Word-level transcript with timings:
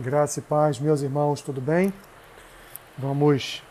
Graça 0.00 0.38
e 0.38 0.42
paz, 0.42 0.78
meus 0.78 1.02
irmãos, 1.02 1.42
tudo 1.42 1.60
bem? 1.60 1.92
Vamos 2.96 3.64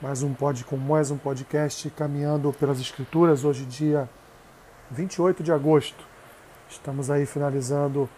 mais 0.00 0.20
um 0.20 0.34
pod, 0.34 0.64
com 0.64 0.76
mais 0.76 1.12
um 1.12 1.16
podcast 1.16 1.88
caminhando 1.90 2.52
pelas 2.52 2.80
escrituras, 2.80 3.44
hoje 3.44 3.64
dia 3.64 4.10
28 4.90 5.44
de 5.44 5.52
agosto. 5.52 6.04
Estamos 6.68 7.08
aí 7.08 7.24
finalizando 7.24 8.08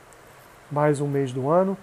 mais 0.71 0.99
um 0.99 1.07
mês 1.07 1.31
do 1.31 1.51
ano 1.51 1.77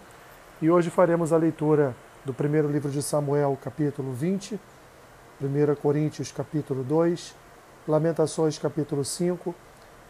e 0.59 0.71
hoje 0.71 0.89
faremos 0.89 1.31
a 1.31 1.37
leitura 1.37 1.95
do 2.25 2.33
primeiro 2.33 2.67
livro 2.67 2.89
de 2.89 3.03
Samuel, 3.03 3.55
capítulo 3.63 4.13
20, 4.13 4.59
1 5.39 5.75
Coríntios, 5.75 6.31
capítulo 6.31 6.83
2, 6.83 7.35
Lamentações, 7.87 8.57
capítulo 8.57 9.05
5 9.05 9.53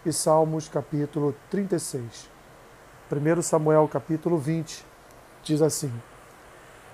e 0.05 0.13
Salmos, 0.13 0.69
capítulo 0.69 1.35
36. 1.49 2.29
1 3.11 3.41
Samuel, 3.41 3.89
capítulo 3.89 4.37
20 4.37 4.90
diz 5.43 5.61
assim: 5.61 5.91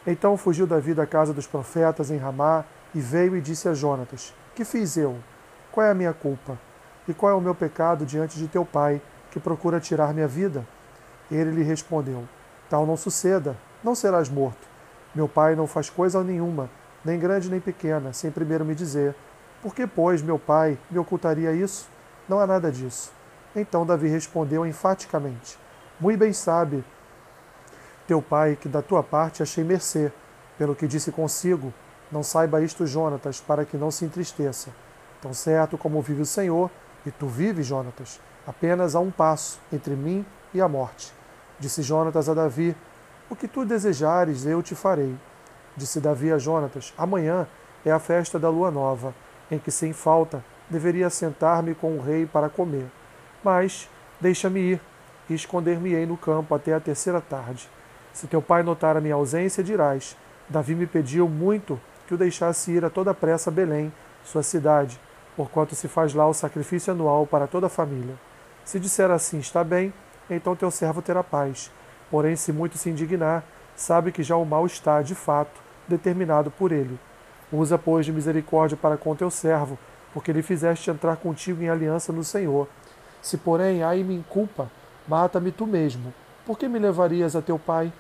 Então 0.06 0.38
fugiu 0.38 0.68
Davi 0.68 0.94
da 0.94 1.06
casa 1.06 1.34
dos 1.34 1.48
profetas 1.48 2.12
em 2.12 2.18
Ramá 2.18 2.64
e 2.94 3.00
veio 3.00 3.36
e 3.36 3.42
disse 3.42 3.68
a 3.68 3.74
Jonatas: 3.74 4.34
Que 4.56 4.64
fiz 4.64 4.98
eu? 4.98 5.18
Qual 5.72 5.86
é 5.86 5.92
a 5.92 5.96
minha 5.96 6.14
culpa? 6.14 6.58
E 7.08 7.14
qual 7.14 7.32
é 7.32 7.36
o 7.36 7.42
meu 7.42 7.56
pecado 7.56 8.06
diante 8.06 8.38
de 8.38 8.48
teu 8.48 8.66
pai, 8.66 9.02
que 9.32 9.40
procura 9.40 9.80
tirar 9.80 10.14
minha 10.14 10.28
vida? 10.28 10.66
Ele 11.32 11.52
lhe 11.52 11.64
respondeu: 11.64 12.24
Tal 12.70 12.86
não 12.86 12.98
suceda, 12.98 13.56
não 13.84 13.96
serás 13.96 14.30
morto. 14.30 14.68
Meu 15.14 15.28
pai 15.28 15.56
não 15.56 15.68
faz 15.68 15.90
coisa 15.90 16.24
nenhuma, 16.24 16.70
nem 17.04 17.18
grande 17.18 17.50
nem 17.50 17.60
pequena, 17.60 18.14
sem 18.14 18.32
primeiro 18.32 18.66
me 18.66 18.76
dizer: 18.76 19.16
Por 19.62 19.74
que, 19.74 19.88
pois, 19.88 20.22
meu 20.22 20.38
pai 20.38 20.78
me 20.90 21.00
ocultaria 21.00 21.52
isso? 21.54 21.90
Não 22.28 22.40
há 22.40 22.48
nada 22.48 22.72
disso. 22.72 23.12
Então 23.56 23.86
Davi 23.86 24.08
respondeu 24.08 24.66
enfaticamente: 24.66 25.58
Muito 26.00 26.20
bem 26.20 26.34
sabe 26.34 26.84
teu 28.08 28.22
pai, 28.22 28.58
que 28.60 28.70
da 28.70 28.82
tua 28.82 29.04
parte 29.04 29.44
achei 29.44 29.64
mercê, 29.64 30.12
pelo 30.58 30.74
que 30.74 30.88
disse 30.88 31.12
consigo, 31.12 31.74
não 32.12 32.24
saiba 32.24 32.62
isto 32.62 32.88
Jonatas, 32.88 33.42
para 33.42 33.66
que 33.66 33.76
não 33.76 33.92
se 33.92 34.06
entristeça. 34.06 34.70
Tão 35.22 35.34
certo 35.34 35.78
como 35.78 36.02
vive 36.02 36.22
o 36.22 36.26
Senhor, 36.26 36.72
e 37.06 37.12
tu 37.12 37.28
vives, 37.28 37.68
Jonatas, 37.68 38.20
apenas 38.46 38.96
a 38.96 39.00
um 39.00 39.12
passo 39.12 39.60
entre 39.72 39.94
mim 39.94 40.26
e 40.54 40.62
a 40.62 40.68
morte. 40.68 41.14
Disse 41.60 41.82
Jonatas 41.82 42.30
a 42.30 42.34
Davi: 42.34 42.76
O 43.30 43.36
que 43.36 43.48
tu 43.48 43.66
desejares, 43.66 44.46
eu 44.46 44.64
te 44.64 44.74
farei. 44.74 45.16
Disse 45.76 46.00
Davi 46.00 46.32
a 46.32 46.38
Jonatas: 46.38 46.94
Amanhã 46.98 47.48
é 47.86 47.92
a 47.92 48.00
festa 48.00 48.40
da 48.40 48.50
lua 48.50 48.72
nova, 48.72 49.14
em 49.52 49.60
que 49.60 49.72
sem 49.72 49.92
falta 49.92 50.44
deveria 50.70 51.10
sentar-me 51.10 51.76
com 51.76 51.98
o 51.98 52.02
rei 52.02 52.26
para 52.26 52.50
comer. 52.50 52.88
Mas 53.44 53.90
deixa-me 54.20 54.60
ir, 54.60 54.82
e 55.30 55.34
esconder-me-ei 55.34 56.06
no 56.06 56.18
campo 56.18 56.56
até 56.56 56.74
a 56.74 56.80
terceira 56.80 57.22
tarde. 57.22 57.70
Se 58.18 58.26
teu 58.26 58.42
pai 58.42 58.64
notar 58.64 58.98
a 58.98 59.00
minha 59.00 59.14
ausência, 59.14 59.64
dirás: 59.64 60.18
Davi 60.50 60.74
me 60.74 60.88
pediu 60.88 61.30
muito 61.30 61.80
que 62.08 62.16
o 62.16 62.18
deixasse 62.18 62.72
ir 62.72 62.84
a 62.84 62.90
toda 62.90 63.14
pressa 63.14 63.52
a 63.52 63.54
Belém, 63.54 63.94
sua 64.26 64.42
cidade, 64.42 65.00
porquanto 65.36 65.76
se 65.76 65.88
faz 65.88 66.16
lá 66.16 66.26
o 66.28 66.34
sacrifício 66.34 66.92
anual 66.92 67.28
para 67.28 67.46
toda 67.46 67.68
a 67.68 67.70
família. 67.70 68.16
Se 68.66 68.80
disser 68.80 69.12
assim, 69.12 69.38
está 69.38 69.64
bem, 69.64 69.94
então 70.32 70.56
teu 70.56 70.72
servo 70.72 71.00
terá 71.00 71.24
paz. 71.24 71.72
Porém, 72.10 72.36
se 72.36 72.52
muito 72.52 72.76
se 72.76 72.90
indignar, 72.90 73.44
sabe 73.76 74.12
que 74.12 74.24
já 74.24 74.36
o 74.36 74.44
mal 74.44 74.66
está, 74.66 75.00
de 75.04 75.14
fato, 75.14 75.62
determinado 75.88 76.50
por 76.50 76.72
ele. 76.72 77.00
Usa, 77.52 77.78
pois, 77.78 78.04
de 78.04 78.12
misericórdia 78.12 78.76
para 78.76 78.98
com 78.98 79.16
teu 79.16 79.30
servo, 79.30 79.78
porque 80.12 80.34
lhe 80.34 80.42
fizeste 80.42 80.90
entrar 80.90 81.18
contigo 81.18 81.62
em 81.62 81.70
aliança 81.70 82.12
no 82.12 82.24
Senhor. 82.24 82.68
Se, 83.22 83.38
porém, 83.38 83.84
ai 83.84 84.02
me 84.02 84.26
culpa, 84.28 84.72
mata-me 85.08 85.52
tu 85.52 85.68
mesmo. 85.68 86.12
Por 86.48 86.58
que 86.58 86.68
me 86.68 86.80
levarias 86.80 87.36
a 87.36 87.44
teu 87.44 87.60
pai? 87.60 87.94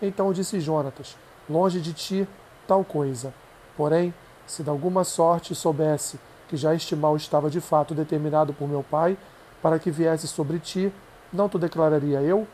Então 0.00 0.32
disse 0.32 0.60
Jonatas: 0.60 1.16
Longe 1.48 1.80
de 1.80 1.92
ti 1.92 2.28
tal 2.66 2.84
coisa. 2.84 3.32
Porém, 3.76 4.12
se 4.46 4.62
de 4.62 4.70
alguma 4.70 5.04
sorte 5.04 5.54
soubesse 5.54 6.18
que 6.48 6.56
já 6.56 6.74
este 6.74 6.94
mal 6.94 7.16
estava 7.16 7.50
de 7.50 7.60
fato 7.60 7.94
determinado 7.94 8.52
por 8.52 8.68
meu 8.68 8.82
pai, 8.82 9.16
para 9.60 9.78
que 9.78 9.90
viesse 9.90 10.28
sobre 10.28 10.58
ti, 10.58 10.92
não 11.32 11.48
te 11.48 11.58
declararia 11.58 12.20
eu? 12.20 12.46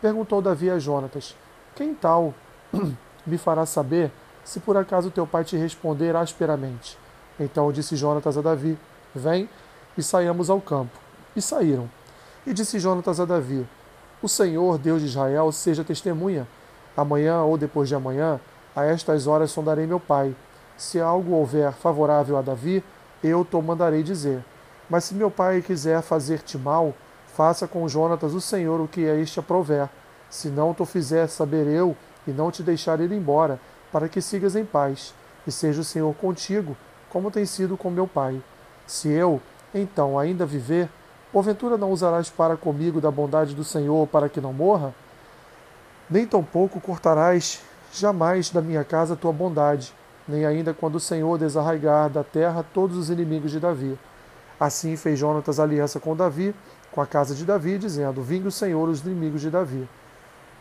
Perguntou 0.00 0.40
Davi 0.40 0.70
a 0.70 0.78
Jonatas: 0.78 1.34
Quem 1.74 1.94
tal 1.94 2.32
me 3.26 3.38
fará 3.38 3.66
saber 3.66 4.10
se 4.44 4.60
por 4.60 4.76
acaso 4.76 5.10
teu 5.10 5.26
pai 5.26 5.44
te 5.44 5.56
responder 5.56 6.14
asperamente? 6.14 6.98
Então 7.38 7.72
disse 7.72 7.96
Jonatas 7.96 8.38
a 8.38 8.40
Davi: 8.40 8.78
Vem 9.14 9.48
e 9.98 10.02
saiamos 10.02 10.48
ao 10.48 10.60
campo. 10.60 10.98
E 11.34 11.42
saíram. 11.42 11.90
E 12.46 12.52
disse 12.52 12.78
Jonatas 12.78 13.18
a 13.18 13.24
Davi: 13.24 13.66
O 14.22 14.28
Senhor, 14.28 14.78
Deus 14.78 15.00
de 15.00 15.08
Israel, 15.08 15.50
seja 15.50 15.82
testemunha 15.82 16.46
Amanhã 16.96 17.42
ou 17.42 17.58
depois 17.58 17.88
de 17.88 17.94
amanhã, 17.94 18.40
a 18.74 18.84
estas 18.84 19.26
horas 19.26 19.50
sondarei 19.50 19.86
meu 19.86 20.00
pai. 20.00 20.34
Se 20.76 21.00
algo 21.00 21.32
houver 21.34 21.72
favorável 21.72 22.36
a 22.36 22.42
Davi, 22.42 22.82
eu 23.22 23.44
te 23.44 23.56
mandarei 23.60 24.02
dizer. 24.02 24.44
Mas 24.88 25.04
se 25.04 25.14
meu 25.14 25.30
pai 25.30 25.62
quiser 25.62 26.02
fazer-te 26.02 26.58
mal, 26.58 26.92
faça 27.34 27.66
com 27.66 27.88
Jonatas 27.88 28.34
o 28.34 28.40
Senhor 28.40 28.80
o 28.80 28.88
que 28.88 29.08
a 29.08 29.14
este 29.14 29.40
aprover. 29.40 29.88
Se 30.28 30.48
não 30.48 30.74
te 30.74 30.84
fizer 30.84 31.28
saber 31.28 31.66
eu, 31.66 31.96
e 32.26 32.30
não 32.30 32.50
te 32.50 32.62
deixar 32.62 33.00
ir 33.00 33.12
embora, 33.12 33.58
para 33.92 34.08
que 34.08 34.20
sigas 34.20 34.56
em 34.56 34.64
paz, 34.64 35.14
e 35.46 35.52
seja 35.52 35.80
o 35.80 35.84
Senhor 35.84 36.14
contigo, 36.14 36.76
como 37.10 37.30
tem 37.30 37.44
sido 37.46 37.76
com 37.76 37.90
meu 37.90 38.06
pai. 38.06 38.42
Se 38.86 39.08
eu, 39.08 39.40
então, 39.74 40.18
ainda 40.18 40.44
viver, 40.46 40.88
porventura 41.32 41.76
não 41.76 41.90
usarás 41.90 42.30
para 42.30 42.56
comigo 42.56 43.00
da 43.00 43.10
bondade 43.10 43.54
do 43.54 43.64
Senhor 43.64 44.06
para 44.08 44.28
que 44.28 44.40
não 44.40 44.52
morra? 44.52 44.94
Nem 46.08 46.26
tampouco 46.26 46.80
cortarás 46.80 47.62
jamais 47.92 48.50
da 48.50 48.60
minha 48.60 48.84
casa 48.84 49.16
tua 49.16 49.32
bondade, 49.32 49.94
nem 50.28 50.44
ainda 50.44 50.74
quando 50.74 50.96
o 50.96 51.00
Senhor 51.00 51.38
desarraigar 51.38 52.10
da 52.10 52.22
terra 52.22 52.64
todos 52.74 52.96
os 52.96 53.08
inimigos 53.08 53.50
de 53.50 53.58
Davi. 53.58 53.98
Assim 54.60 54.96
fez 54.96 55.18
Jonatas 55.18 55.58
aliança 55.58 55.98
com 55.98 56.14
Davi, 56.14 56.54
com 56.92 57.00
a 57.00 57.06
casa 57.06 57.34
de 57.34 57.44
Davi, 57.44 57.78
dizendo: 57.78 58.22
Vingue 58.22 58.48
o 58.48 58.52
Senhor 58.52 58.88
os 58.88 59.00
inimigos 59.00 59.40
de 59.40 59.50
Davi. 59.50 59.88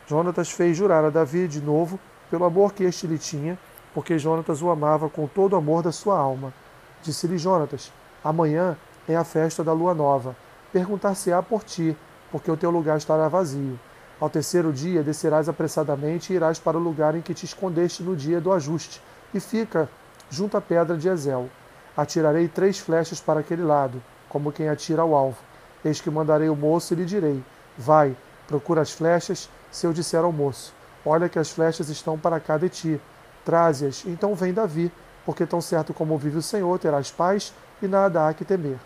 Jonatas 0.08 0.50
fez 0.50 0.76
jurar 0.78 1.04
a 1.04 1.10
Davi 1.10 1.48
de 1.48 1.62
novo 1.62 2.00
pelo 2.30 2.46
amor 2.46 2.74
que 2.74 2.84
este 2.84 3.06
lhe 3.06 3.18
tinha, 3.18 3.58
porque 3.94 4.18
Jonatas 4.18 4.62
o 4.62 4.70
amava 4.70 5.10
com 5.10 5.28
todo 5.28 5.54
o 5.54 5.56
amor 5.58 5.84
da 5.84 5.92
sua 5.92 6.18
alma. 6.18 6.54
Disse-lhe 7.02 7.38
Jonatas: 7.38 7.92
Amanhã 8.24 8.78
é 9.08 9.16
a 9.16 9.24
festa 9.24 9.64
da 9.64 9.74
lua 9.74 9.94
nova. 9.94 10.36
Perguntar-se-á 10.72 11.44
por 11.44 11.64
ti, 11.64 11.96
porque 12.32 12.50
o 12.50 12.58
teu 12.58 12.72
lugar 12.72 12.98
estará 12.98 13.28
vazio. 13.28 13.78
Ao 14.24 14.30
terceiro 14.30 14.72
dia 14.72 15.04
descerás 15.04 15.50
apressadamente 15.50 16.32
e 16.32 16.38
irás 16.38 16.58
para 16.58 16.78
o 16.78 16.80
lugar 16.80 17.14
em 17.14 17.20
que 17.20 17.34
te 17.34 17.44
escondeste 17.44 18.02
no 18.02 18.16
dia 18.16 18.40
do 18.40 18.54
ajuste, 18.54 19.02
e 19.34 19.40
fica 19.42 19.90
junto 20.30 20.56
à 20.56 20.62
pedra 20.62 20.96
de 20.96 21.10
Ezel. 21.10 21.50
Atirarei 21.98 22.48
três 22.48 22.80
flechas 22.80 23.20
para 23.20 23.42
aquele 23.42 23.64
lado, 23.64 24.02
como 24.30 24.50
quem 24.54 24.70
atira 24.70 25.02
ao 25.02 25.14
alvo. 25.14 25.36
Eis 25.84 26.00
que 26.00 26.10
mandarei 26.10 26.48
o 26.48 26.56
moço 26.56 26.94
e 26.94 26.96
lhe 26.96 27.04
direi: 27.04 27.44
Vai, 27.78 28.16
procura 28.48 28.80
as 28.80 28.94
flechas. 28.94 29.50
Se 29.70 29.86
eu 29.86 29.92
disser 29.92 30.24
ao 30.24 30.32
moço: 30.32 30.74
Olha 31.06 31.28
que 31.28 31.38
as 31.38 31.52
flechas 31.52 31.90
estão 31.90 32.18
para 32.18 32.40
cá 32.40 32.58
de 32.58 32.70
ti, 32.70 33.02
traze-as. 33.44 34.06
Então 34.06 34.34
vem 34.36 34.54
Davi, 34.54 34.90
porque 35.26 35.46
tão 35.46 35.60
certo 35.60 35.94
como 35.94 36.18
vive 36.18 36.38
o 36.38 36.42
Senhor, 36.42 36.80
terás 36.80 37.12
paz 37.12 37.54
e 37.82 37.90
nada 37.90 38.26
há 38.26 38.34
que 38.34 38.46
temer. 38.46 38.78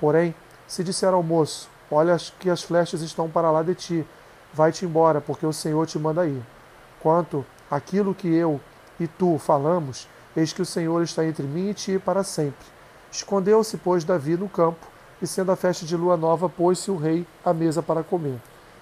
Porém, 0.00 0.34
se 0.66 0.82
disser 0.82 1.14
ao 1.14 1.22
moço: 1.22 1.70
Olha 1.88 2.16
que 2.40 2.50
as 2.50 2.64
flechas 2.64 3.02
estão 3.02 3.30
para 3.30 3.52
lá 3.52 3.62
de 3.62 3.76
ti, 3.76 4.06
vai-te 4.52 4.84
embora, 4.84 5.20
porque 5.20 5.46
o 5.46 5.52
Senhor 5.52 5.86
te 5.86 5.98
manda 5.98 6.26
ir. 6.26 6.42
Quanto 7.00 7.44
aquilo 7.70 8.14
que 8.14 8.28
eu 8.28 8.60
e 8.98 9.06
tu 9.06 9.38
falamos, 9.38 10.08
eis 10.36 10.52
que 10.52 10.62
o 10.62 10.66
Senhor 10.66 11.02
está 11.02 11.24
entre 11.24 11.44
mim 11.44 11.70
e 11.70 11.74
ti 11.74 11.98
para 11.98 12.22
sempre. 12.22 12.66
Escondeu-se, 13.10 13.76
pois, 13.78 14.04
Davi 14.04 14.36
no 14.36 14.48
campo, 14.48 14.86
e 15.20 15.26
sendo 15.26 15.52
a 15.52 15.56
festa 15.56 15.84
de 15.84 15.96
lua 15.96 16.16
nova, 16.16 16.48
pôs-se 16.48 16.90
o 16.90 16.96
rei 16.96 17.26
à 17.44 17.52
mesa 17.52 17.82
para 17.82 18.02
comer. 18.02 18.40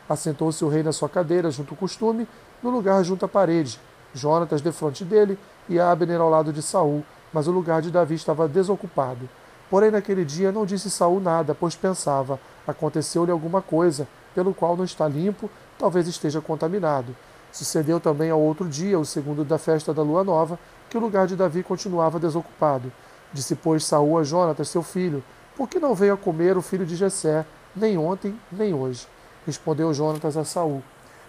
Assentou-se 0.08 0.64
o 0.64 0.68
rei 0.68 0.82
na 0.82 0.92
sua 0.92 1.08
cadeira, 1.08 1.50
junto 1.50 1.74
ao 1.74 1.78
costume, 1.78 2.26
no 2.62 2.71
lugar 2.71 3.03
junto 3.04 3.24
à 3.24 3.28
parede, 3.28 3.80
Jonatas 4.14 4.60
defronte 4.60 5.04
dele 5.04 5.38
e 5.68 5.78
Abner 5.78 6.21
ao 6.21 6.30
lado 6.30 6.53
de 6.53 6.62
Saul, 6.62 7.04
mas 7.32 7.47
o 7.47 7.50
lugar 7.50 7.82
de 7.82 7.91
Davi 7.91 8.14
estava 8.14 8.48
desocupado. 8.48 9.28
Porém, 9.71 9.91
naquele 9.91 10.24
dia 10.24 10.50
não 10.50 10.64
disse 10.64 10.91
Saul 10.91 11.21
nada, 11.21 11.54
pois 11.54 11.76
pensava: 11.76 12.41
aconteceu-lhe 12.66 13.30
alguma 13.30 13.60
coisa, 13.60 14.09
pelo 14.38 14.54
qual 14.54 14.76
não 14.76 14.84
está 14.84 15.08
limpo, 15.08 15.50
talvez 15.76 16.06
esteja 16.06 16.40
contaminado. 16.40 17.16
Sucedeu 17.50 17.98
também 17.98 18.30
ao 18.30 18.40
outro 18.40 18.68
dia, 18.68 18.96
o 18.96 19.04
segundo 19.04 19.42
da 19.42 19.58
festa 19.58 19.92
da 19.92 20.00
lua 20.00 20.22
nova, 20.22 20.56
que 20.88 20.96
o 20.96 21.00
lugar 21.00 21.26
de 21.26 21.34
Davi 21.34 21.64
continuava 21.64 22.20
desocupado. 22.20 22.92
Disse, 23.32 23.56
pois, 23.56 23.84
Saul 23.84 24.16
a 24.16 24.22
Jonatas, 24.22 24.68
seu 24.68 24.80
filho, 24.80 25.24
por 25.56 25.68
que 25.68 25.80
não 25.80 25.92
veio 25.92 26.14
a 26.14 26.16
comer 26.16 26.56
o 26.56 26.62
filho 26.62 26.86
de 26.86 26.94
Jessé, 26.94 27.44
nem 27.74 27.98
ontem, 27.98 28.32
nem 28.52 28.72
hoje? 28.72 29.08
Respondeu 29.44 29.92
Jonatas 29.92 30.36
a 30.36 30.44
Saul. 30.44 30.84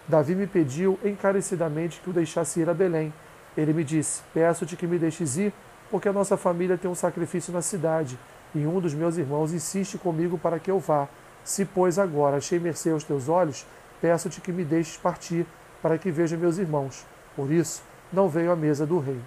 Davi 0.07 0.35
me 0.35 0.45
pediu 0.45 0.99
encarecidamente 1.03 2.01
que 2.01 2.11
o 2.11 2.13
deixasse 2.13 2.59
ir 2.59 2.69
a 2.69 2.75
Belém. 2.75 3.11
Ele 3.57 3.73
me 3.73 3.83
disse: 3.83 4.21
Peço-te 4.35 4.75
que 4.75 4.85
me 4.85 4.99
deixes 4.99 5.35
ir, 5.35 5.51
porque 5.89 6.07
a 6.07 6.13
nossa 6.13 6.37
família 6.37 6.77
tem 6.77 6.91
um 6.91 6.93
sacrifício 6.93 7.51
na 7.51 7.63
cidade, 7.63 8.19
e 8.53 8.67
um 8.67 8.79
dos 8.79 8.93
meus 8.93 9.17
irmãos 9.17 9.51
insiste 9.51 9.97
comigo 9.97 10.37
para 10.37 10.59
que 10.59 10.69
eu 10.69 10.77
vá. 10.77 11.07
Se, 11.43 11.65
pois, 11.65 11.97
agora 11.97 12.37
achei 12.37 12.59
mercê 12.59 12.91
aos 12.91 13.03
teus 13.03 13.27
olhos, 13.29 13.65
peço-te 14.01 14.41
que 14.41 14.51
me 14.51 14.63
deixes 14.63 14.97
partir, 14.97 15.45
para 15.81 15.97
que 15.97 16.11
veja 16.11 16.37
meus 16.37 16.57
irmãos. 16.57 17.05
Por 17.35 17.51
isso, 17.51 17.81
não 18.11 18.27
veio 18.27 18.51
à 18.51 18.55
mesa 18.55 18.85
do 18.85 18.99
rei. 18.99 19.19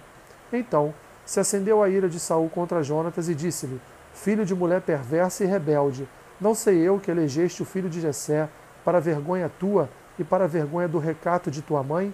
Então 0.51 0.93
se 1.25 1.39
acendeu 1.39 1.81
a 1.81 1.89
ira 1.89 2.09
de 2.09 2.19
Saul 2.19 2.49
contra 2.49 2.83
Jonatas 2.83 3.29
e 3.29 3.35
disse-lhe: 3.35 3.79
Filho 4.13 4.45
de 4.45 4.53
mulher 4.53 4.81
perversa 4.81 5.43
e 5.43 5.47
rebelde, 5.47 6.07
não 6.39 6.53
sei 6.53 6.79
eu 6.79 6.99
que 6.99 7.09
elegeste 7.09 7.61
o 7.61 7.65
filho 7.65 7.89
de 7.89 8.01
Jessé 8.01 8.49
para 8.83 8.99
vergonha 8.99 9.49
tua 9.59 9.89
e 10.19 10.23
para 10.23 10.47
vergonha 10.47 10.87
do 10.87 10.99
recato 10.99 11.49
de 11.49 11.61
tua 11.61 11.81
mãe? 11.81 12.13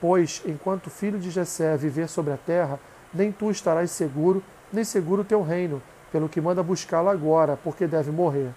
Pois, 0.00 0.42
enquanto 0.46 0.86
o 0.86 0.90
filho 0.90 1.18
de 1.18 1.30
Jessé 1.30 1.76
viver 1.76 2.08
sobre 2.08 2.32
a 2.32 2.36
terra, 2.36 2.80
nem 3.12 3.30
tu 3.30 3.50
estarás 3.50 3.90
seguro, 3.90 4.42
nem 4.72 4.84
seguro 4.84 5.22
o 5.22 5.24
teu 5.24 5.42
reino, 5.42 5.82
pelo 6.10 6.28
que 6.28 6.40
manda 6.40 6.62
buscá-lo 6.62 7.08
agora, 7.08 7.58
porque 7.62 7.86
deve 7.86 8.10
morrer. 8.10 8.50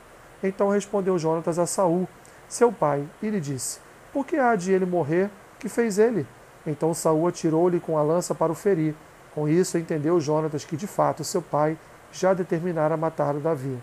Então 0.44 0.70
respondeu 0.70 1.18
Jonatas 1.20 1.60
a 1.60 1.66
Saul, 1.66 2.08
seu 2.48 2.72
pai, 2.72 3.08
e 3.22 3.30
lhe 3.30 3.40
disse: 3.40 3.80
Por 4.14 4.26
que 4.26 4.38
há 4.38 4.56
de 4.56 4.72
ele 4.72 4.86
morrer? 4.86 5.30
Que 5.60 5.68
fez 5.68 6.00
ele? 6.00 6.26
Então 6.66 6.94
Saul 6.94 7.28
atirou-lhe 7.28 7.80
com 7.80 7.98
a 7.98 8.02
lança 8.02 8.34
para 8.34 8.52
o 8.52 8.56
ferir. 8.56 8.96
Com 9.34 9.48
isso 9.48 9.78
entendeu 9.78 10.20
Jonatas 10.20 10.66
que 10.66 10.78
de 10.78 10.88
fato 10.88 11.24
seu 11.24 11.42
pai 11.42 11.78
já 12.12 12.34
determinara 12.34 12.98
matar 12.98 13.34
Davi. 13.36 13.78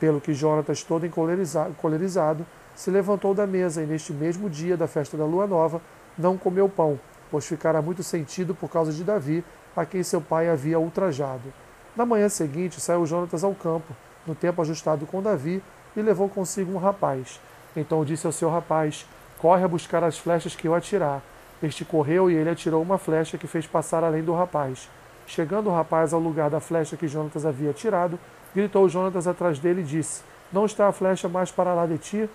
Pelo 0.00 0.20
que 0.20 0.32
Jonatas, 0.32 0.82
todo 0.82 1.06
encolerizado, 1.06 2.46
se 2.74 2.90
levantou 2.90 3.34
da 3.34 3.46
mesa 3.46 3.82
e 3.82 3.86
neste 3.86 4.12
mesmo 4.12 4.48
dia 4.48 4.76
da 4.76 4.86
festa 4.86 5.16
da 5.16 5.24
lua 5.24 5.46
nova 5.46 5.80
não 6.16 6.36
comeu 6.36 6.68
pão, 6.68 6.98
pois 7.30 7.46
ficara 7.46 7.82
muito 7.82 8.02
sentido 8.02 8.54
por 8.54 8.68
causa 8.68 8.92
de 8.92 9.02
Davi, 9.04 9.44
a 9.76 9.84
quem 9.84 10.02
seu 10.02 10.20
pai 10.20 10.48
havia 10.48 10.78
ultrajado. 10.78 11.52
Na 11.96 12.06
manhã 12.06 12.28
seguinte 12.28 12.80
saiu 12.80 13.06
Jonatas 13.06 13.42
ao 13.42 13.54
campo, 13.54 13.94
no 14.26 14.34
tempo 14.34 14.62
ajustado 14.62 15.06
com 15.06 15.22
Davi, 15.22 15.62
e 15.98 16.02
levou 16.02 16.28
consigo 16.28 16.72
um 16.72 16.78
rapaz. 16.78 17.40
Então 17.76 18.04
disse 18.04 18.26
ao 18.26 18.32
seu 18.32 18.48
rapaz: 18.50 19.06
Corre 19.38 19.64
a 19.64 19.68
buscar 19.68 20.02
as 20.02 20.18
flechas 20.18 20.54
que 20.54 20.66
eu 20.66 20.74
atirar. 20.74 21.20
Este 21.62 21.84
correu 21.84 22.30
e 22.30 22.34
ele 22.34 22.50
atirou 22.50 22.82
uma 22.82 22.98
flecha 22.98 23.36
que 23.36 23.46
fez 23.46 23.66
passar 23.66 24.04
além 24.04 24.22
do 24.22 24.34
rapaz. 24.34 24.88
Chegando 25.26 25.68
o 25.68 25.74
rapaz 25.74 26.12
ao 26.12 26.20
lugar 26.20 26.48
da 26.48 26.60
flecha 26.60 26.96
que 26.96 27.08
Jonatas 27.08 27.44
havia 27.44 27.72
tirado, 27.72 28.18
gritou 28.54 28.88
Jonatas 28.88 29.26
atrás 29.26 29.58
dele 29.58 29.82
e 29.82 29.84
disse: 29.84 30.22
Não 30.52 30.64
está 30.64 30.88
a 30.88 30.92
flecha 30.92 31.28
mais 31.28 31.50
para 31.50 31.74
lá 31.74 31.86
de 31.86 31.98
ti? 31.98 32.30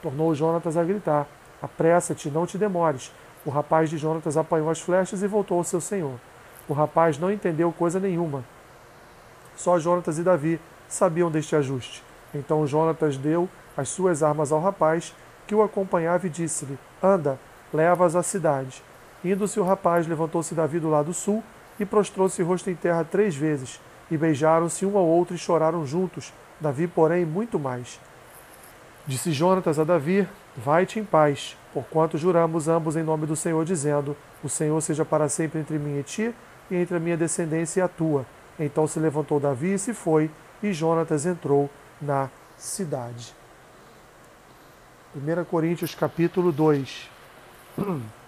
Tornou 0.00 0.34
Jonatas 0.34 0.76
a 0.76 0.84
gritar: 0.84 1.26
Apressa-te, 1.60 2.30
não 2.30 2.46
te 2.46 2.56
demores. 2.56 3.12
O 3.44 3.50
rapaz 3.50 3.90
de 3.90 3.98
Jonatas 3.98 4.36
apanhou 4.36 4.70
as 4.70 4.80
flechas 4.80 5.22
e 5.22 5.26
voltou 5.26 5.58
ao 5.58 5.64
seu 5.64 5.80
senhor. 5.80 6.14
O 6.68 6.72
rapaz 6.72 7.18
não 7.18 7.32
entendeu 7.32 7.72
coisa 7.72 7.98
nenhuma. 7.98 8.44
Só 9.56 9.78
Jonatas 9.78 10.18
e 10.18 10.22
Davi 10.22 10.60
sabiam 10.88 11.30
deste 11.30 11.56
ajuste. 11.56 12.07
Então 12.34 12.66
Jonatas 12.66 13.16
deu 13.16 13.48
as 13.76 13.88
suas 13.88 14.22
armas 14.22 14.52
ao 14.52 14.60
rapaz, 14.60 15.14
que 15.46 15.54
o 15.54 15.62
acompanhava, 15.62 16.26
e 16.26 16.30
disse-lhe: 16.30 16.78
Anda, 17.02 17.38
leva-as 17.72 18.16
à 18.16 18.22
cidade. 18.22 18.82
Indo-se 19.24 19.58
o 19.58 19.64
rapaz, 19.64 20.06
levantou-se 20.06 20.54
Davi 20.54 20.78
do 20.78 20.90
lado 20.90 21.12
sul 21.12 21.42
e 21.78 21.84
prostrou-se 21.84 22.42
rosto 22.42 22.70
em 22.70 22.74
terra 22.74 23.04
três 23.04 23.34
vezes, 23.34 23.80
e 24.10 24.16
beijaram-se 24.16 24.84
um 24.84 24.96
ao 24.96 25.06
outro 25.06 25.34
e 25.34 25.38
choraram 25.38 25.84
juntos, 25.86 26.32
Davi, 26.60 26.86
porém, 26.86 27.24
muito 27.24 27.58
mais. 27.58 28.00
Disse 29.06 29.32
Jonatas 29.32 29.78
a 29.78 29.84
Davi: 29.84 30.26
Vai-te 30.56 30.98
em 30.98 31.04
paz, 31.04 31.56
porquanto 31.72 32.18
juramos 32.18 32.68
ambos 32.68 32.96
em 32.96 33.02
nome 33.02 33.26
do 33.26 33.36
Senhor, 33.36 33.64
dizendo: 33.64 34.16
O 34.42 34.48
Senhor 34.48 34.80
seja 34.80 35.04
para 35.04 35.28
sempre 35.28 35.60
entre 35.60 35.78
mim 35.78 35.98
e 35.98 36.02
ti, 36.02 36.34
e 36.70 36.76
entre 36.76 36.96
a 36.96 37.00
minha 37.00 37.16
descendência 37.16 37.80
e 37.80 37.82
a 37.82 37.88
tua. 37.88 38.26
Então 38.58 38.86
se 38.86 38.98
levantou 38.98 39.38
Davi 39.38 39.74
e 39.74 39.78
se 39.78 39.94
foi, 39.94 40.30
e 40.62 40.72
Jonatas 40.72 41.24
entrou 41.24 41.70
na 42.00 42.30
cidade. 42.56 43.34
1 45.14 45.44
Coríntios 45.44 45.94
capítulo 45.94 46.52
2 46.52 47.10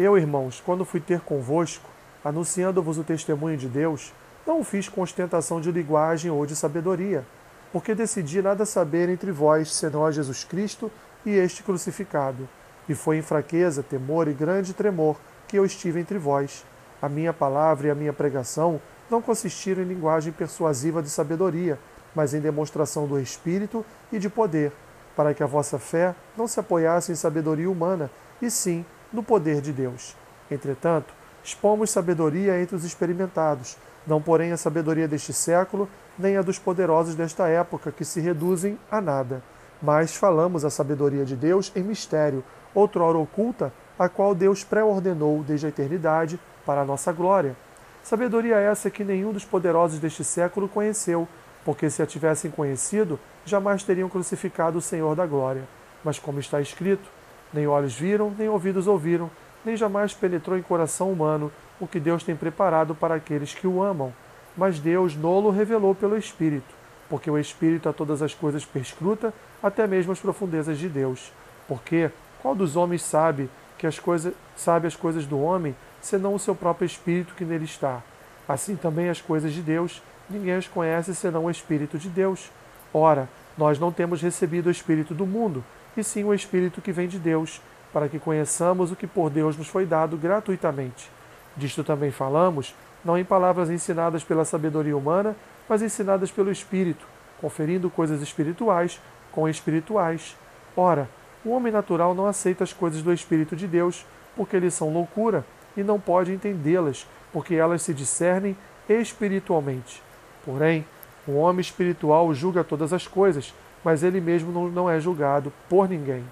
Eu, 0.00 0.16
irmãos, 0.16 0.62
quando 0.64 0.82
fui 0.82 0.98
ter 0.98 1.20
convosco, 1.20 1.90
anunciando-vos 2.24 2.96
o 2.96 3.04
testemunho 3.04 3.58
de 3.58 3.68
Deus, 3.68 4.14
não 4.46 4.60
o 4.60 4.64
fiz 4.64 4.88
com 4.88 5.02
ostentação 5.02 5.60
de 5.60 5.70
linguagem 5.70 6.30
ou 6.30 6.46
de 6.46 6.56
sabedoria, 6.56 7.22
porque 7.70 7.94
decidi 7.94 8.40
nada 8.40 8.64
saber 8.64 9.10
entre 9.10 9.30
vós, 9.30 9.70
senão 9.74 10.06
a 10.06 10.10
Jesus 10.10 10.42
Cristo 10.42 10.90
e 11.24 11.32
este 11.32 11.62
crucificado. 11.62 12.48
E 12.88 12.94
foi 12.94 13.18
em 13.18 13.22
fraqueza, 13.22 13.82
temor 13.82 14.26
e 14.26 14.32
grande 14.32 14.72
tremor 14.72 15.18
que 15.50 15.56
eu 15.56 15.64
estive 15.64 15.98
entre 15.98 16.16
vós. 16.16 16.64
A 17.02 17.08
minha 17.08 17.32
palavra 17.32 17.88
e 17.88 17.90
a 17.90 17.94
minha 17.94 18.12
pregação 18.12 18.80
não 19.10 19.20
consistiram 19.20 19.82
em 19.82 19.86
linguagem 19.86 20.32
persuasiva 20.32 21.02
de 21.02 21.10
sabedoria, 21.10 21.76
mas 22.14 22.32
em 22.32 22.40
demonstração 22.40 23.04
do 23.04 23.18
Espírito 23.18 23.84
e 24.12 24.18
de 24.20 24.28
poder, 24.28 24.72
para 25.16 25.34
que 25.34 25.42
a 25.42 25.46
vossa 25.46 25.76
fé 25.76 26.14
não 26.36 26.46
se 26.46 26.60
apoiasse 26.60 27.10
em 27.10 27.16
sabedoria 27.16 27.68
humana, 27.68 28.08
e 28.40 28.48
sim 28.48 28.84
no 29.12 29.24
poder 29.24 29.60
de 29.60 29.72
Deus. 29.72 30.14
Entretanto, 30.48 31.12
expomos 31.42 31.90
sabedoria 31.90 32.60
entre 32.62 32.76
os 32.76 32.84
experimentados, 32.84 33.76
não 34.06 34.22
porém 34.22 34.52
a 34.52 34.56
sabedoria 34.56 35.08
deste 35.08 35.32
século, 35.32 35.88
nem 36.16 36.36
a 36.36 36.42
dos 36.42 36.60
poderosos 36.60 37.16
desta 37.16 37.48
época, 37.48 37.90
que 37.90 38.04
se 38.04 38.20
reduzem 38.20 38.78
a 38.88 39.00
nada. 39.00 39.42
Mas 39.82 40.14
falamos 40.14 40.64
a 40.64 40.70
sabedoria 40.70 41.24
de 41.24 41.34
Deus 41.34 41.72
em 41.74 41.82
mistério, 41.82 42.44
outrora 42.72 43.18
oculta, 43.18 43.72
a 44.00 44.08
qual 44.08 44.34
Deus 44.34 44.64
pré-ordenou 44.64 45.44
desde 45.46 45.66
a 45.66 45.68
eternidade 45.68 46.40
para 46.64 46.80
a 46.80 46.84
nossa 46.86 47.12
glória. 47.12 47.54
Sabedoria 48.02 48.56
essa 48.56 48.88
que 48.88 49.04
nenhum 49.04 49.30
dos 49.30 49.44
poderosos 49.44 49.98
deste 49.98 50.24
século 50.24 50.66
conheceu, 50.66 51.28
porque 51.66 51.90
se 51.90 52.02
a 52.02 52.06
tivessem 52.06 52.50
conhecido, 52.50 53.20
jamais 53.44 53.82
teriam 53.82 54.08
crucificado 54.08 54.78
o 54.78 54.80
Senhor 54.80 55.14
da 55.14 55.26
glória. 55.26 55.64
Mas 56.02 56.18
como 56.18 56.40
está 56.40 56.62
escrito, 56.62 57.10
nem 57.52 57.66
olhos 57.66 57.94
viram, 57.94 58.34
nem 58.38 58.48
ouvidos 58.48 58.86
ouviram, 58.86 59.30
nem 59.62 59.76
jamais 59.76 60.14
penetrou 60.14 60.56
em 60.56 60.62
coração 60.62 61.12
humano 61.12 61.52
o 61.78 61.86
que 61.86 62.00
Deus 62.00 62.24
tem 62.24 62.34
preparado 62.34 62.94
para 62.94 63.16
aqueles 63.16 63.52
que 63.52 63.66
o 63.66 63.82
amam. 63.82 64.14
Mas 64.56 64.78
Deus 64.78 65.14
nolo 65.14 65.50
revelou 65.50 65.94
pelo 65.94 66.16
Espírito, 66.16 66.74
porque 67.06 67.30
o 67.30 67.38
Espírito 67.38 67.86
a 67.86 67.92
todas 67.92 68.22
as 68.22 68.32
coisas 68.32 68.64
perscruta, 68.64 69.34
até 69.62 69.86
mesmo 69.86 70.10
as 70.10 70.20
profundezas 70.20 70.78
de 70.78 70.88
Deus. 70.88 71.30
Porque 71.68 72.10
qual 72.40 72.54
dos 72.54 72.76
homens 72.76 73.02
sabe 73.02 73.50
que 73.80 73.86
as 73.86 73.98
coisas 73.98 74.34
sabe 74.54 74.86
as 74.86 74.94
coisas 74.94 75.24
do 75.24 75.40
homem, 75.40 75.74
senão 76.02 76.34
o 76.34 76.38
seu 76.38 76.54
próprio 76.54 76.84
espírito 76.84 77.34
que 77.34 77.46
nele 77.46 77.64
está? 77.64 78.02
Assim 78.46 78.76
também 78.76 79.08
as 79.08 79.22
coisas 79.22 79.54
de 79.54 79.62
Deus, 79.62 80.02
ninguém 80.28 80.52
as 80.52 80.68
conhece 80.68 81.14
senão 81.14 81.46
o 81.46 81.50
Espírito 81.50 81.98
de 81.98 82.10
Deus. 82.10 82.50
Ora, 82.92 83.26
nós 83.56 83.78
não 83.78 83.90
temos 83.90 84.20
recebido 84.20 84.66
o 84.66 84.70
Espírito 84.70 85.14
do 85.14 85.24
mundo, 85.24 85.64
e 85.96 86.04
sim 86.04 86.24
o 86.24 86.34
Espírito 86.34 86.82
que 86.82 86.92
vem 86.92 87.08
de 87.08 87.18
Deus, 87.18 87.62
para 87.90 88.06
que 88.06 88.18
conheçamos 88.18 88.92
o 88.92 88.96
que 88.96 89.06
por 89.06 89.30
Deus 89.30 89.56
nos 89.56 89.68
foi 89.68 89.86
dado 89.86 90.16
gratuitamente. 90.18 91.10
Disto 91.56 91.82
também 91.82 92.10
falamos, 92.10 92.74
não 93.02 93.16
em 93.16 93.24
palavras 93.24 93.70
ensinadas 93.70 94.22
pela 94.22 94.44
sabedoria 94.44 94.96
humana, 94.96 95.34
mas 95.66 95.80
ensinadas 95.80 96.30
pelo 96.30 96.52
Espírito, 96.52 97.06
conferindo 97.40 97.88
coisas 97.88 98.20
espirituais 98.20 99.00
com 99.32 99.48
espirituais. 99.48 100.36
Ora, 100.76 101.08
o 101.44 101.50
homem 101.50 101.72
natural 101.72 102.14
não 102.14 102.26
aceita 102.26 102.64
as 102.64 102.72
coisas 102.72 103.02
do 103.02 103.12
Espírito 103.12 103.56
de 103.56 103.66
Deus, 103.66 104.04
porque 104.36 104.56
eles 104.56 104.74
são 104.74 104.92
loucura, 104.92 105.44
e 105.76 105.82
não 105.82 106.00
pode 106.00 106.32
entendê-las, 106.32 107.06
porque 107.32 107.54
elas 107.54 107.82
se 107.82 107.94
discernem 107.94 108.56
espiritualmente. 108.88 110.02
Porém, 110.44 110.84
o 111.26 111.32
homem 111.32 111.60
espiritual 111.60 112.32
julga 112.34 112.64
todas 112.64 112.92
as 112.92 113.06
coisas, 113.06 113.54
mas 113.84 114.02
ele 114.02 114.20
mesmo 114.20 114.70
não 114.70 114.90
é 114.90 115.00
julgado 115.00 115.52
por 115.68 115.88
ninguém. 115.88 116.24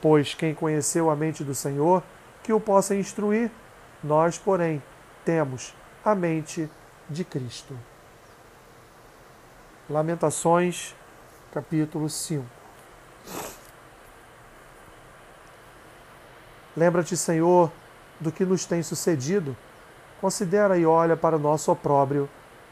Pois 0.00 0.34
quem 0.34 0.54
conheceu 0.54 1.10
a 1.10 1.16
mente 1.16 1.44
do 1.44 1.54
Senhor, 1.54 2.02
que 2.42 2.52
o 2.52 2.60
possa 2.60 2.94
instruir, 2.94 3.50
nós, 4.02 4.38
porém, 4.38 4.82
temos 5.24 5.74
a 6.04 6.14
mente 6.14 6.68
de 7.10 7.24
Cristo. 7.24 7.76
Lamentações, 9.90 10.94
capítulo 11.52 12.08
5. 12.08 12.57
Lembra-te, 16.78 17.16
Senhor, 17.16 17.72
do 18.20 18.30
que 18.30 18.44
nos 18.44 18.64
tem 18.64 18.84
sucedido. 18.84 19.56
Considera 20.20 20.78
e 20.78 20.86
olha 20.86 21.16
para 21.16 21.34
o 21.34 21.38
nosso 21.38 21.72
opróbrio. 21.72 22.28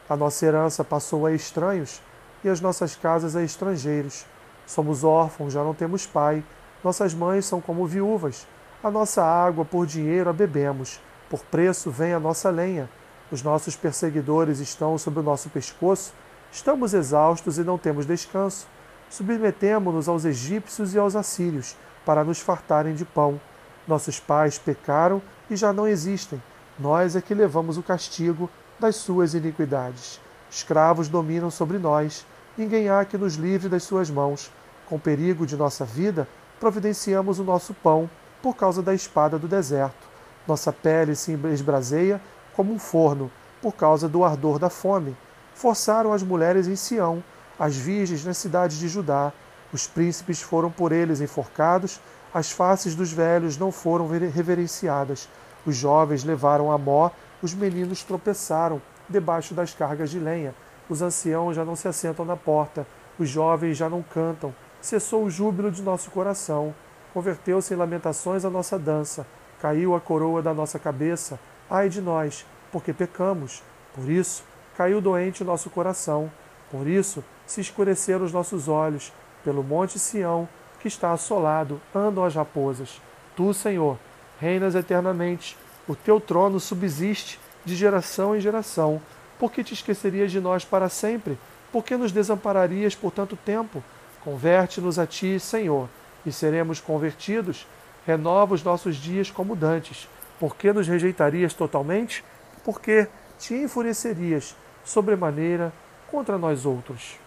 A 0.08 0.14
nossa 0.14 0.46
herança 0.46 0.84
passou 0.84 1.26
a 1.26 1.32
estranhos 1.32 2.00
e 2.44 2.48
as 2.48 2.60
nossas 2.60 2.94
casas 2.94 3.34
a 3.34 3.42
estrangeiros. 3.42 4.24
Somos 4.64 5.02
órfãos, 5.02 5.52
já 5.52 5.64
não 5.64 5.74
temos 5.74 6.06
pai. 6.06 6.44
Nossas 6.84 7.12
mães 7.12 7.46
são 7.46 7.60
como 7.60 7.84
viúvas. 7.84 8.46
A 8.80 8.92
nossa 8.92 9.24
água 9.24 9.64
por 9.64 9.84
dinheiro 9.86 10.30
a 10.30 10.32
bebemos. 10.32 11.00
Por 11.28 11.40
preço 11.40 11.90
vem 11.90 12.14
a 12.14 12.20
nossa 12.20 12.48
lenha. 12.48 12.88
Os 13.32 13.42
nossos 13.42 13.74
perseguidores 13.74 14.60
estão 14.60 14.96
sobre 14.96 15.18
o 15.18 15.24
nosso 15.24 15.50
pescoço. 15.50 16.14
Estamos 16.52 16.94
exaustos 16.94 17.58
e 17.58 17.64
não 17.64 17.76
temos 17.76 18.06
descanso. 18.06 18.68
Submetemo-nos 19.10 20.08
aos 20.08 20.24
egípcios 20.24 20.94
e 20.94 20.98
aos 20.98 21.16
assírios, 21.16 21.76
para 22.04 22.22
nos 22.22 22.38
fartarem 22.38 22.94
de 22.94 23.04
pão. 23.04 23.40
Nossos 23.86 24.18
pais 24.18 24.58
pecaram 24.58 25.22
e 25.48 25.56
já 25.56 25.72
não 25.72 25.86
existem. 25.86 26.42
Nós 26.78 27.16
é 27.16 27.20
que 27.20 27.34
levamos 27.34 27.78
o 27.78 27.82
castigo 27.82 28.50
das 28.78 28.96
suas 28.96 29.34
iniquidades. 29.34 30.20
Escravos 30.50 31.08
dominam 31.08 31.50
sobre 31.50 31.78
nós, 31.78 32.26
ninguém 32.56 32.88
há 32.88 33.04
que 33.04 33.16
nos 33.16 33.34
livre 33.34 33.68
das 33.68 33.82
suas 33.82 34.10
mãos. 34.10 34.50
Com 34.86 34.98
perigo 34.98 35.46
de 35.46 35.56
nossa 35.56 35.84
vida, 35.84 36.28
providenciamos 36.60 37.38
o 37.38 37.44
nosso 37.44 37.74
pão 37.74 38.08
por 38.42 38.54
causa 38.54 38.82
da 38.82 38.94
espada 38.94 39.38
do 39.38 39.48
deserto. 39.48 40.06
Nossa 40.46 40.72
pele 40.72 41.14
se 41.16 41.32
esbraseia 41.52 42.20
como 42.54 42.72
um 42.72 42.78
forno 42.78 43.30
por 43.60 43.72
causa 43.72 44.08
do 44.08 44.24
ardor 44.24 44.58
da 44.58 44.70
fome. 44.70 45.16
Forçaram 45.54 46.12
as 46.12 46.22
mulheres 46.22 46.68
em 46.68 46.76
Sião, 46.76 47.22
as 47.58 47.76
virgens 47.76 48.24
nas 48.24 48.38
cidades 48.38 48.78
de 48.78 48.88
Judá. 48.88 49.32
Os 49.72 49.86
príncipes 49.86 50.40
foram 50.40 50.70
por 50.70 50.92
eles 50.92 51.20
enforcados, 51.20 52.00
as 52.32 52.50
faces 52.50 52.94
dos 52.94 53.12
velhos 53.12 53.56
não 53.56 53.72
foram 53.72 54.08
reverenciadas. 54.08 55.28
Os 55.64 55.76
jovens 55.76 56.24
levaram 56.24 56.70
a 56.70 56.78
mó, 56.78 57.10
os 57.42 57.54
meninos 57.54 58.02
tropeçaram 58.02 58.80
debaixo 59.08 59.54
das 59.54 59.74
cargas 59.74 60.10
de 60.10 60.18
lenha. 60.18 60.54
Os 60.88 61.02
anciãos 61.02 61.56
já 61.56 61.64
não 61.64 61.74
se 61.74 61.88
assentam 61.88 62.24
na 62.24 62.36
porta, 62.36 62.86
os 63.18 63.28
jovens 63.28 63.76
já 63.76 63.88
não 63.88 64.02
cantam. 64.02 64.54
Cessou 64.80 65.24
o 65.24 65.30
júbilo 65.30 65.70
de 65.70 65.82
nosso 65.82 66.10
coração. 66.10 66.74
Converteu-se 67.12 67.72
em 67.74 67.76
lamentações 67.76 68.44
a 68.44 68.50
nossa 68.50 68.78
dança. 68.78 69.26
Caiu 69.60 69.94
a 69.94 70.00
coroa 70.00 70.42
da 70.42 70.52
nossa 70.52 70.78
cabeça. 70.78 71.40
Ai 71.68 71.88
de 71.88 72.00
nós, 72.00 72.46
porque 72.70 72.92
pecamos. 72.92 73.62
Por 73.94 74.08
isso, 74.08 74.44
caiu 74.76 75.00
doente 75.00 75.42
o 75.42 75.46
nosso 75.46 75.70
coração. 75.70 76.30
Por 76.70 76.86
isso, 76.86 77.24
se 77.46 77.60
escureceram 77.60 78.24
os 78.24 78.32
nossos 78.32 78.68
olhos. 78.68 79.12
Pelo 79.42 79.64
monte 79.64 79.98
Sião, 79.98 80.48
que 80.86 80.88
está 80.88 81.10
assolado, 81.10 81.82
andam 81.92 82.24
as 82.24 82.36
raposas. 82.36 83.02
Tu, 83.34 83.52
Senhor, 83.52 83.98
reinas 84.40 84.76
eternamente. 84.76 85.58
O 85.88 85.96
teu 85.96 86.20
trono 86.20 86.60
subsiste 86.60 87.40
de 87.64 87.74
geração 87.74 88.36
em 88.36 88.40
geração. 88.40 89.02
Por 89.36 89.50
que 89.50 89.64
te 89.64 89.74
esquecerias 89.74 90.30
de 90.30 90.40
nós 90.40 90.64
para 90.64 90.88
sempre? 90.88 91.36
Por 91.72 91.82
que 91.82 91.96
nos 91.96 92.12
desampararias 92.12 92.94
por 92.94 93.10
tanto 93.10 93.36
tempo? 93.36 93.82
Converte-nos 94.22 94.96
a 94.96 95.06
ti, 95.08 95.40
Senhor, 95.40 95.88
e 96.24 96.30
seremos 96.30 96.78
convertidos. 96.78 97.66
Renova 98.06 98.54
os 98.54 98.62
nossos 98.62 98.94
dias 98.94 99.28
como 99.28 99.56
dantes. 99.56 100.08
Por 100.38 100.54
que 100.54 100.72
nos 100.72 100.86
rejeitarias 100.86 101.52
totalmente? 101.52 102.24
Por 102.64 102.80
que 102.80 103.08
te 103.40 103.54
enfurecerias 103.54 104.54
sobremaneira 104.84 105.72
contra 106.08 106.38
nós 106.38 106.64
outros? 106.64 107.25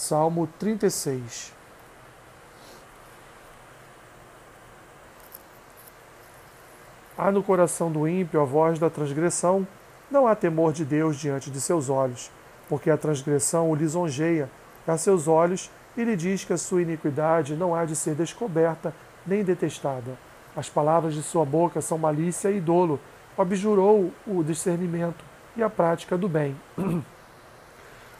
Salmo 0.00 0.48
36 0.58 1.52
Há 7.18 7.30
no 7.30 7.42
coração 7.42 7.92
do 7.92 8.08
ímpio 8.08 8.40
a 8.40 8.44
voz 8.46 8.78
da 8.78 8.88
transgressão, 8.88 9.68
não 10.10 10.26
há 10.26 10.34
temor 10.34 10.72
de 10.72 10.86
Deus 10.86 11.18
diante 11.18 11.50
de 11.50 11.60
seus 11.60 11.90
olhos, 11.90 12.30
porque 12.66 12.90
a 12.90 12.96
transgressão 12.96 13.70
o 13.70 13.74
lisonjeia 13.74 14.50
a 14.88 14.96
seus 14.96 15.28
olhos 15.28 15.70
e 15.94 16.02
lhe 16.02 16.16
diz 16.16 16.46
que 16.46 16.54
a 16.54 16.58
sua 16.58 16.80
iniquidade 16.80 17.54
não 17.54 17.74
há 17.74 17.84
de 17.84 17.94
ser 17.94 18.14
descoberta 18.14 18.94
nem 19.26 19.44
detestada. 19.44 20.18
As 20.56 20.70
palavras 20.70 21.12
de 21.12 21.22
sua 21.22 21.44
boca 21.44 21.82
são 21.82 21.98
malícia 21.98 22.50
e 22.50 22.58
dolo, 22.58 22.98
abjurou 23.36 24.10
o 24.26 24.42
discernimento 24.42 25.22
e 25.54 25.62
a 25.62 25.68
prática 25.68 26.16
do 26.16 26.26
bem. 26.26 26.56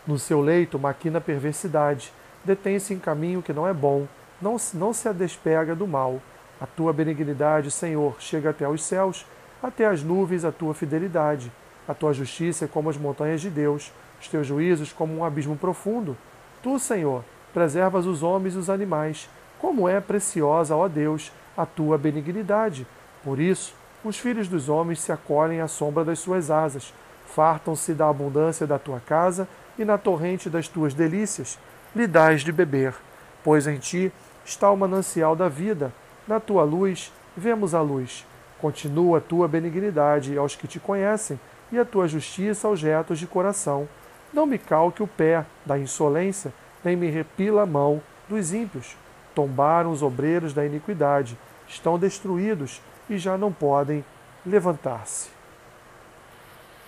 no 0.07 0.19
seu 0.19 0.40
leito 0.40 0.78
maquina 0.78 1.21
perversidade, 1.21 2.12
detém-se 2.45 2.95
em 2.95 2.99
caminho 2.99 3.42
que 3.42 3.52
não 3.52 3.66
é 3.66 3.73
bom, 3.73 4.07
não, 4.40 4.57
não 4.75 4.92
se 4.92 5.12
despega 5.12 5.75
do 5.75 5.87
mal. 5.87 6.21
A 6.61 6.66
tua 6.66 6.92
benignidade, 6.92 7.71
Senhor, 7.71 8.16
chega 8.19 8.50
até 8.50 8.69
os 8.69 8.83
céus, 8.83 9.26
até 9.62 9.87
as 9.87 10.02
nuvens 10.02 10.45
a 10.45 10.52
tua 10.52 10.75
fidelidade. 10.75 11.52
A 11.87 11.95
tua 11.95 12.12
justiça 12.12 12.64
é 12.64 12.69
como 12.69 12.90
as 12.90 12.97
montanhas 12.97 13.40
de 13.40 13.50
Deus, 13.50 13.92
os 14.21 14.28
teus 14.28 14.47
juízos 14.47 14.92
como 14.92 15.16
um 15.16 15.25
abismo 15.25 15.57
profundo. 15.57 16.16
Tu, 16.62 16.78
Senhor, 16.78 17.25
preservas 17.52 18.07
os 18.07 18.23
homens 18.23 18.54
e 18.54 18.59
os 18.59 18.71
animais. 18.71 19.28
Como 19.59 19.88
é 19.88 20.00
preciosa, 20.00 20.76
ó 20.76 20.88
Deus, 20.88 21.33
a 21.57 21.66
tua 21.66 21.99
benignidade. 21.99 22.87
Por 23.25 23.38
isso, 23.38 23.75
os 24.04 24.19
filhos 24.19 24.49
dos 24.49 24.69
homens 24.69 25.00
se 25.00 25.12
acolhem 25.12 25.61
à 25.61 25.69
sombra 25.69 26.04
das 26.04 26.19
suas 26.19 26.50
asas, 26.50 26.95
fartam-se 27.26 27.92
da 27.92 28.09
abundância 28.09 28.66
da 28.66 28.78
tua 28.78 29.00
casa 29.00 29.47
e 29.80 29.84
na 29.84 29.96
torrente 29.96 30.50
das 30.50 30.68
tuas 30.68 30.92
delícias 30.92 31.58
lhe 31.96 32.06
dás 32.06 32.42
de 32.42 32.52
beber. 32.52 32.94
Pois 33.42 33.66
em 33.66 33.78
ti 33.78 34.12
está 34.44 34.70
o 34.70 34.76
manancial 34.76 35.34
da 35.34 35.49
vida 35.49 35.90
na 36.28 36.38
tua 36.38 36.62
luz, 36.62 37.10
vemos 37.34 37.75
a 37.75 37.80
luz. 37.80 38.26
Continua 38.60 39.18
a 39.18 39.20
tua 39.22 39.49
benignidade 39.49 40.37
aos 40.37 40.54
que 40.54 40.68
te 40.68 40.78
conhecem 40.78 41.40
e 41.72 41.78
a 41.78 41.84
tua 41.84 42.06
justiça 42.06 42.68
aos 42.68 42.82
retos 42.82 43.18
de 43.18 43.26
coração. 43.26 43.88
Não 44.34 44.44
me 44.44 44.58
calque 44.58 45.02
o 45.02 45.06
pé 45.06 45.46
da 45.64 45.78
insolência, 45.78 46.52
nem 46.84 46.94
me 46.94 47.08
repila 47.08 47.62
a 47.62 47.66
mão 47.66 48.02
dos 48.28 48.52
ímpios. 48.52 48.96
Tombaram 49.34 49.90
os 49.90 50.02
obreiros 50.02 50.52
da 50.52 50.64
iniquidade, 50.66 51.38
estão 51.66 51.99
destruídos 51.99 52.82
e 53.08 53.16
já 53.16 53.38
não 53.38 53.50
podem 53.50 54.04
levantar-se. 54.44 55.30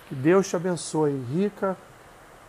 Que 0.07 0.13
Deus 0.13 0.47
te 0.47 0.55
abençoe 0.55 1.11
rica 1.33 1.75